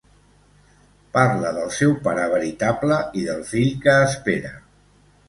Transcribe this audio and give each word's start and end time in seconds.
Parla 1.17 1.51
del 1.57 1.69
seu 1.79 1.93
pare 2.07 2.23
veritable 2.31 2.97
i 3.21 3.27
del 3.29 3.45
fill 3.51 3.71
que 3.85 3.95
espera. 4.07 4.53